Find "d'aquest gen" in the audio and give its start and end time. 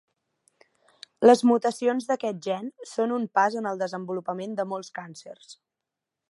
2.11-2.71